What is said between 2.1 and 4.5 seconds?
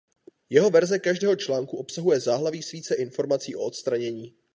záhlaví s více informací o odstranění.